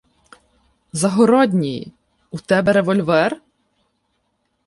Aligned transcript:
Загородній! 0.93 1.93
У 2.31 2.39
тебе 2.39 2.73
револьвер? 2.73 3.41